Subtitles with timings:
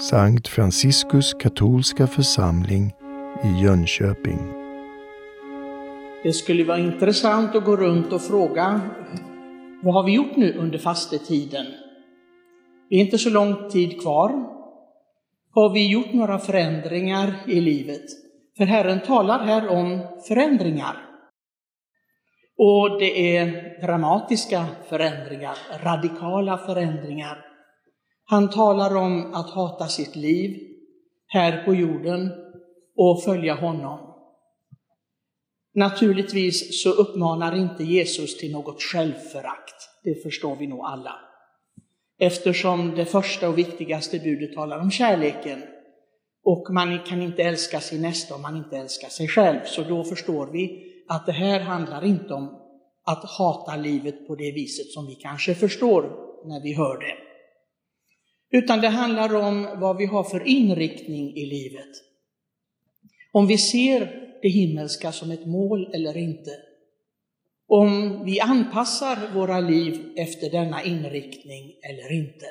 [0.00, 2.92] Sankt Franciskus katolska församling
[3.44, 4.38] i Jönköping.
[6.22, 8.80] Det skulle vara intressant att gå runt och fråga
[9.82, 11.66] vad har vi gjort nu under fastetiden?
[12.90, 14.30] Det är inte så lång tid kvar.
[15.54, 18.04] Har vi gjort några förändringar i livet?
[18.56, 20.96] För Herren talar här om förändringar.
[22.58, 27.47] Och det är dramatiska förändringar, radikala förändringar.
[28.30, 30.60] Han talar om att hata sitt liv
[31.26, 32.30] här på jorden
[32.96, 34.14] och följa honom.
[35.74, 41.14] Naturligtvis så uppmanar inte Jesus till något självförakt, det förstår vi nog alla.
[42.18, 45.62] Eftersom det första och viktigaste budet talar om kärleken
[46.44, 49.60] och man kan inte älska sin nästa om man inte älskar sig själv.
[49.64, 52.60] Så då förstår vi att det här handlar inte om
[53.04, 56.02] att hata livet på det viset som vi kanske förstår
[56.44, 57.27] när vi hör det.
[58.50, 61.88] Utan det handlar om vad vi har för inriktning i livet.
[63.32, 66.50] Om vi ser det himmelska som ett mål eller inte.
[67.66, 72.46] Om vi anpassar våra liv efter denna inriktning eller inte.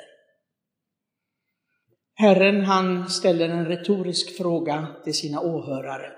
[2.14, 6.12] Herren han ställer en retorisk fråga till sina åhörare.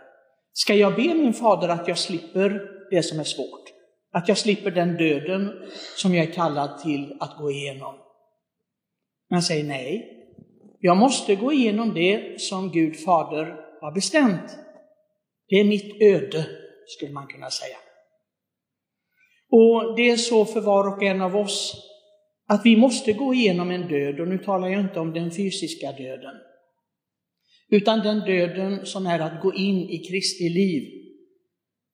[0.52, 3.64] Ska jag be min fader att jag slipper det som är svårt?
[4.12, 5.52] Att jag slipper den döden
[5.96, 7.94] som jag är kallad till att gå igenom?
[9.30, 10.16] Men säger nej.
[10.80, 14.56] Jag måste gå igenom det som Gud fader har bestämt.
[15.48, 16.46] Det är mitt öde,
[16.86, 17.76] skulle man kunna säga.
[19.50, 21.86] Och det är så för var och en av oss
[22.46, 25.92] att vi måste gå igenom en död, och nu talar jag inte om den fysiska
[25.92, 26.34] döden,
[27.68, 30.82] utan den döden som är att gå in i Kristi liv.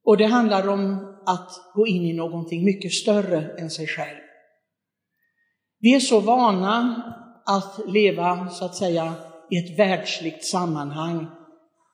[0.04, 4.20] Och det handlar om att gå in i någonting mycket större än sig själv.
[5.78, 7.04] Vi är så vana
[7.46, 9.14] att leva, så att säga,
[9.50, 11.26] i ett världsligt sammanhang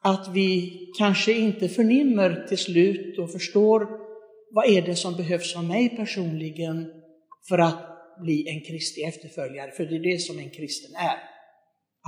[0.02, 3.88] att vi kanske inte förnimmer till slut och förstår
[4.50, 6.86] vad är det som behövs av mig personligen
[7.48, 7.88] för att
[8.22, 11.18] bli en Kristi efterföljare, för det är det som en kristen är.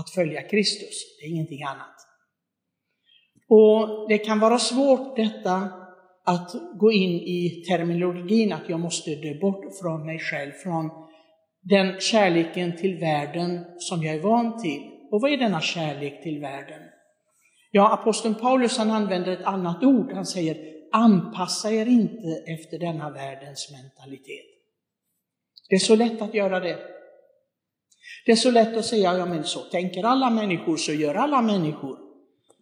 [0.00, 1.94] Att följa Kristus, det är ingenting annat.
[3.48, 5.70] Och det kan vara svårt detta
[6.24, 10.90] att gå in i terminologin att jag måste dö bort från mig själv, från
[11.64, 14.82] den kärleken till världen som jag är van till.
[15.10, 16.82] Och vad är denna kärlek till världen?
[17.70, 20.12] Ja, aposteln Paulus han använder ett annat ord.
[20.12, 20.56] Han säger
[20.92, 24.44] anpassa er inte efter denna världens mentalitet.
[25.68, 26.78] Det är så lätt att göra det.
[28.26, 31.42] Det är så lätt att säga, ja men så tänker alla människor, så gör alla
[31.42, 31.98] människor.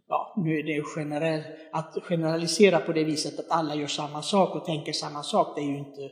[0.08, 1.42] Ja, nu är det generell,
[1.72, 5.62] att generalisera på det viset att alla gör samma sak och tänker samma sak, det
[5.62, 6.10] är ju inte,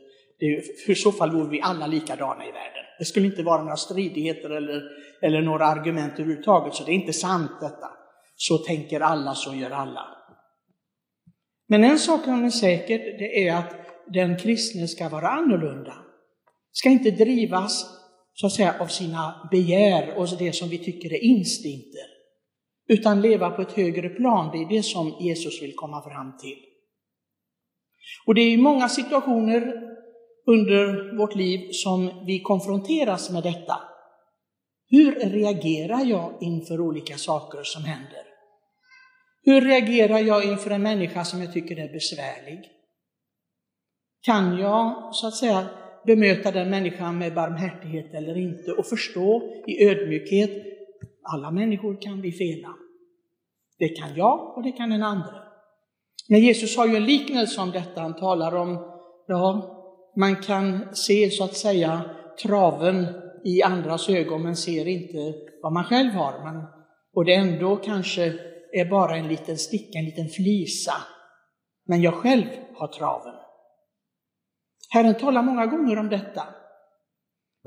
[0.85, 2.85] för i så fall vore vi alla likadana i världen.
[2.99, 4.81] Det skulle inte vara några stridigheter eller,
[5.21, 7.87] eller några argument överhuvudtaget, så det är inte sant detta.
[8.35, 10.05] Så tänker alla, så gör alla.
[11.67, 13.75] Men en sak är säker, det är att
[14.07, 15.93] den kristne ska vara annorlunda
[16.71, 17.85] ska inte drivas
[18.33, 22.05] så att säga av sina begär och det som vi tycker är instinkter,
[22.87, 24.49] utan leva på ett högre plan.
[24.51, 26.57] Det är det som Jesus vill komma fram till.
[28.25, 29.90] Och det är i många situationer
[30.47, 33.81] under vårt liv som vi konfronteras med detta.
[34.89, 38.23] Hur reagerar jag inför olika saker som händer?
[39.43, 42.69] Hur reagerar jag inför en människa som jag tycker är besvärlig?
[44.21, 45.65] Kan jag, så att säga,
[46.05, 50.51] bemöta den människan med barmhärtighet eller inte och förstå i ödmjukhet,
[51.23, 52.69] alla människor kan vi fela.
[53.79, 55.43] Det kan jag och det kan en andra.
[56.29, 58.77] Men Jesus har ju en liknelse om detta, han talar om,
[59.27, 59.77] ja,
[60.15, 62.01] man kan se så att säga
[62.43, 63.07] traven
[63.43, 66.43] i andras ögon men ser inte vad man själv har.
[66.43, 66.65] Men,
[67.13, 68.33] och det ändå kanske
[68.71, 70.93] är bara en liten sticka, en liten flisa.
[71.85, 73.35] Men jag själv har traven.
[74.89, 76.43] Herren talar många gånger om detta,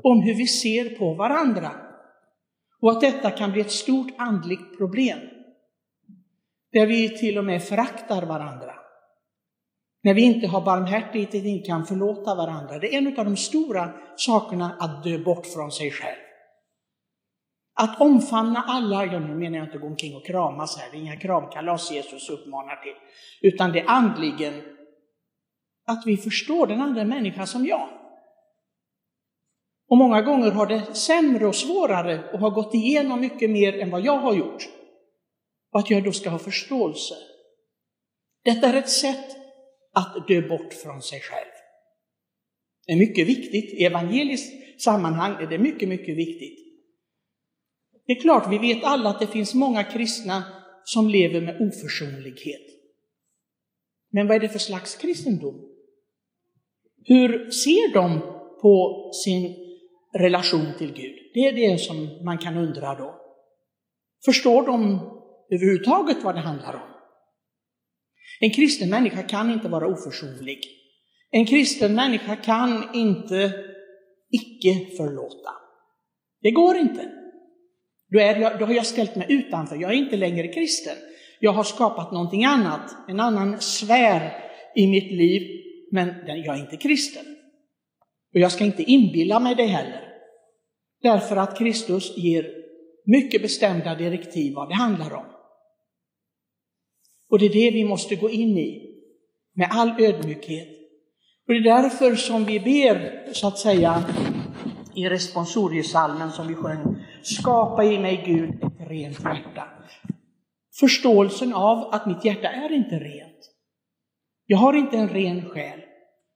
[0.03, 1.71] om hur vi ser på varandra
[2.81, 5.19] och att detta kan bli ett stort andligt problem,
[6.71, 8.84] där vi till och med föraktar varandra.
[10.05, 12.79] När vi inte har barmhärtighet, och inte kan förlåta varandra.
[12.79, 16.17] Det är en av de stora sakerna att dö bort från sig själv.
[17.73, 21.01] Att omfamna alla, ja nu menar jag inte gå omkring och kramas här, det är
[21.01, 22.93] inga kramkalas Jesus uppmanar till,
[23.41, 24.63] utan det är andligen
[25.85, 27.89] att vi förstår den andra människan som jag.
[29.89, 33.91] Och många gånger har det sämre och svårare och har gått igenom mycket mer än
[33.91, 34.69] vad jag har gjort.
[35.71, 37.15] Och att jag då ska ha förståelse.
[38.43, 39.44] Detta är ett sätt
[39.95, 41.51] att dö bort från sig själv.
[42.85, 43.73] Det är mycket viktigt.
[43.73, 46.59] I evangeliskt sammanhang är det mycket, mycket viktigt.
[48.07, 50.43] Det är klart, vi vet alla att det finns många kristna
[50.83, 52.61] som lever med oförsonlighet.
[54.11, 55.71] Men vad är det för slags kristendom?
[57.03, 58.19] Hur ser de
[58.61, 59.55] på sin
[60.17, 61.15] relation till Gud?
[61.33, 63.21] Det är det som man kan undra då.
[64.25, 64.99] Förstår de
[65.49, 66.94] överhuvudtaget vad det handlar om?
[68.39, 70.59] En kristen människa kan inte vara oförsonlig.
[71.31, 73.53] En kristen människa kan inte
[74.31, 75.51] icke förlåta.
[76.41, 77.11] Det går inte.
[78.11, 80.95] Då, är jag, då har jag ställt mig utanför, jag är inte längre kristen.
[81.39, 84.43] Jag har skapat någonting annat, en annan sfär
[84.75, 85.41] i mitt liv,
[85.91, 87.25] men jag är inte kristen.
[88.33, 90.01] Och jag ska inte inbilla mig det heller.
[91.01, 92.51] Därför att Kristus ger
[93.05, 95.25] mycket bestämda direktiv vad det handlar om.
[97.35, 98.95] Och det är det vi måste gå in i,
[99.53, 100.67] med all ödmjukhet.
[101.47, 104.03] Och det är därför som vi ber, så att säga,
[104.95, 109.63] i responsoriesalmen som vi sjöng, skapa i mig Gud ett rent hjärta.
[110.79, 113.51] Förståelsen av att mitt hjärta är inte rent.
[114.45, 115.79] Jag har inte en ren själ.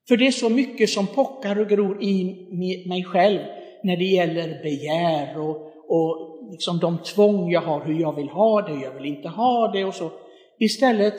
[0.07, 2.23] För det är så mycket som pockar och gror i
[2.87, 3.39] mig själv
[3.83, 8.61] när det gäller begär och, och liksom de tvång jag har, hur jag vill ha
[8.61, 10.11] det, hur jag vill inte ha det och så.
[10.59, 11.13] Istället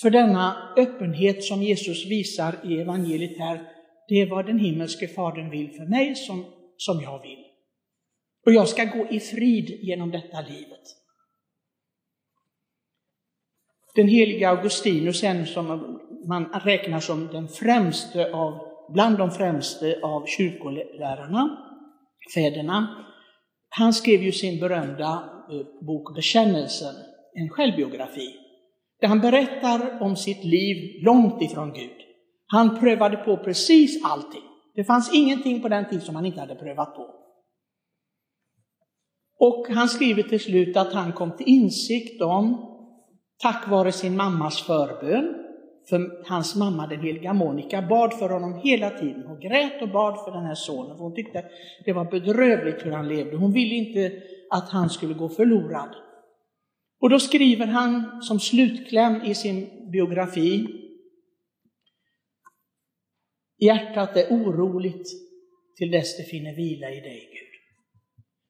[0.00, 3.72] för denna öppenhet som Jesus visar i evangeliet här,
[4.08, 6.44] det är vad den himmelske Fadern vill för mig som,
[6.76, 7.44] som jag vill.
[8.46, 10.82] Och jag ska gå i frid genom detta livet.
[13.94, 18.60] Den heliga Augustinus, en som man räknar som den främste av,
[18.92, 21.58] bland de främste av kyrkolärarna,
[22.34, 23.06] fäderna,
[23.68, 26.94] han skrev ju sin berömda eh, bok Bekännelsen,
[27.36, 28.34] en självbiografi,
[29.00, 31.96] där han berättar om sitt liv långt ifrån Gud.
[32.46, 34.42] Han prövade på precis allting.
[34.74, 37.10] Det fanns ingenting på den tid som han inte hade prövat på.
[39.38, 42.72] Och han skriver till slut att han kom till insikt om,
[43.42, 45.42] tack vare sin mammas förbön,
[45.88, 49.24] för hans mamma, den heliga Monica, bad för honom hela tiden.
[49.26, 51.44] Hon grät och bad för den här sonen, för hon tyckte
[51.84, 53.36] det var bedrövligt hur han levde.
[53.36, 54.12] Hon ville inte
[54.50, 55.96] att han skulle gå förlorad.
[57.00, 60.66] Och då skriver han som slutkläm i sin biografi,
[63.58, 65.08] Hjärtat är oroligt
[65.76, 67.60] till dess det finner vila i dig, Gud.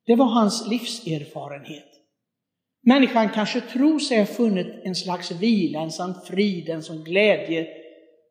[0.07, 1.89] Det var hans livserfarenhet.
[2.83, 7.69] Människan kanske tror sig ha funnit en slags vila, en sån frid, en sån glädje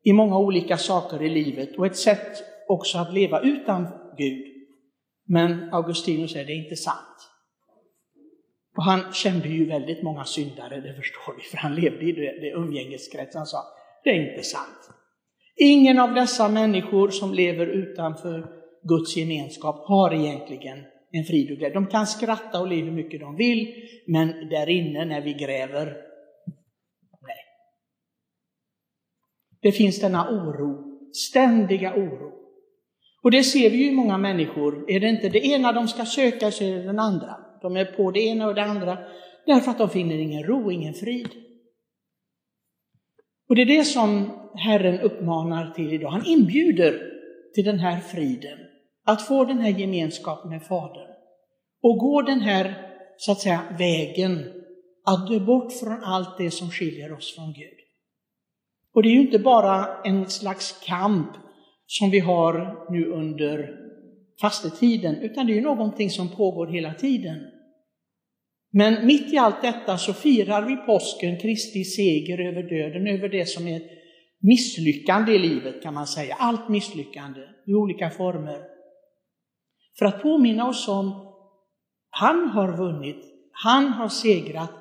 [0.03, 4.45] i många olika saker i livet och ett sätt också att leva utan Gud.
[5.27, 7.35] Men Augustinus säger det är inte sant.
[8.77, 12.42] Och han kände ju väldigt många syndare, det förstår vi, för han levde i det,
[12.42, 13.36] det umgängeskrets.
[13.36, 13.63] Han sa,
[14.04, 14.89] det är inte sant.
[15.56, 18.48] Ingen av dessa människor som lever utanför
[18.83, 21.74] Guds gemenskap har egentligen en frid och glädje.
[21.74, 25.86] De kan skratta och le hur mycket de vill, men där inne när vi gräver,
[27.22, 27.38] nej.
[29.62, 32.31] Det finns denna oro, ständiga oro.
[33.24, 34.92] Och det ser vi ju i många människor.
[34.92, 37.44] Är det inte det ena de ska söka så är det den andra.
[37.65, 38.97] De är på det ena och det andra
[39.45, 41.29] därför att de finner ingen ro, ingen frid.
[43.50, 46.09] Och det är det som Herren uppmanar till idag.
[46.09, 47.01] Han inbjuder
[47.53, 48.57] till den här friden,
[49.06, 51.07] att få den här gemenskapen med Fadern
[51.81, 52.73] och gå den här,
[53.17, 54.45] så att säga, vägen
[55.05, 57.79] att dö bort från allt det som skiljer oss från Gud.
[58.93, 61.29] Och det är ju inte bara en slags kamp
[61.88, 63.79] som vi har nu under
[64.41, 67.54] fastetiden, utan det är ju någonting som pågår hela tiden.
[68.77, 73.46] Men mitt i allt detta så firar vi påsken, Kristi seger över döden, över det
[73.46, 73.82] som är
[74.39, 76.36] misslyckande i livet kan man säga.
[76.39, 78.62] Allt misslyckande i olika former.
[80.00, 81.34] För att påminna oss om,
[82.10, 84.72] han har vunnit, han har segrat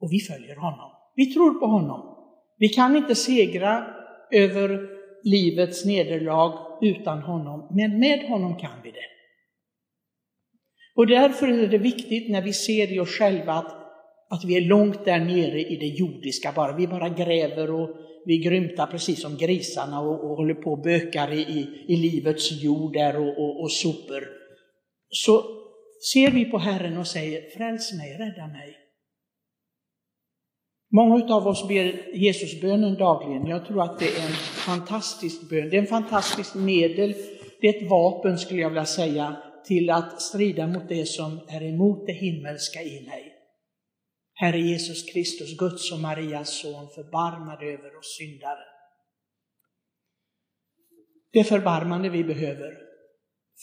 [0.00, 0.90] och vi följer honom.
[1.16, 2.16] Vi tror på honom.
[2.58, 3.86] Vi kan inte segra
[4.30, 4.88] över
[5.22, 9.15] livets nederlag utan honom, men med honom kan vi det.
[10.96, 13.76] Och därför är det viktigt när vi ser i oss själva att,
[14.30, 16.76] att vi är långt där nere i det jordiska bara.
[16.76, 21.32] Vi bara gräver och vi grymtar precis som grisarna och, och håller på och bökar
[21.32, 24.28] i, i, i livets jord där och, och, och sopor.
[25.08, 25.44] Så
[26.12, 28.76] ser vi på Herren och säger, fräls mig, rädda mig.
[30.92, 33.46] Många av oss ber Jesusbönen dagligen.
[33.46, 34.36] Jag tror att det är en
[34.66, 35.70] fantastisk bön.
[35.70, 37.14] Det är en fantastisk medel.
[37.60, 41.62] Det är ett vapen, skulle jag vilja säga, till att strida mot det som är
[41.62, 43.32] emot det himmelska i mig.
[44.34, 48.64] Herre Jesus Kristus, Guds och Marias son, förbarma dig över oss syndare.
[51.32, 52.78] Det förbarmande vi behöver.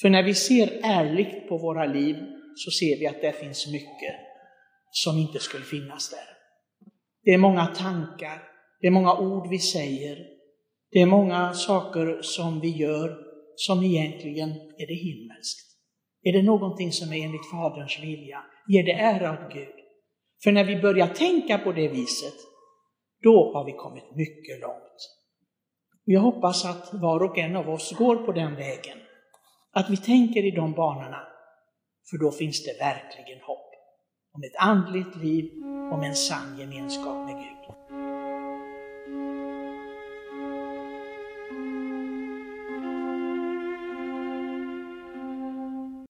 [0.01, 2.15] För när vi ser ärligt på våra liv
[2.55, 4.15] så ser vi att det finns mycket
[4.91, 6.37] som inte skulle finnas där.
[7.23, 8.43] Det är många tankar,
[8.81, 10.17] det är många ord vi säger,
[10.91, 13.17] det är många saker som vi gör
[13.55, 15.72] som egentligen är det himmelskt.
[16.23, 19.75] Är det någonting som är enligt Faderns vilja, ger det ära åt Gud.
[20.43, 22.33] För när vi börjar tänka på det viset,
[23.21, 24.97] då har vi kommit mycket långt.
[26.05, 28.97] Jag hoppas att var och en av oss går på den vägen.
[29.71, 31.27] Att vi tänker i de banorna,
[32.09, 33.69] för då finns det verkligen hopp
[34.33, 35.51] om ett andligt liv,
[35.93, 37.72] om en sann gemenskap med Gud.